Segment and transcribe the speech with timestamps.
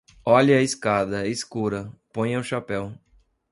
[0.25, 2.91] Olhe a escada, é escura; ponha o chapéu...